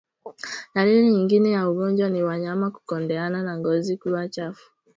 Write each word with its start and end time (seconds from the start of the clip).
Dalili 0.75 1.09
nyingine 1.11 1.51
ya 1.51 1.69
ugonjwa 1.69 2.09
ni 2.09 2.23
wanyama 2.23 2.71
kukondeana 2.71 3.43
na 3.43 3.57
ngozi 3.57 3.97
kuwa 3.97 4.29
chafu 4.29 4.71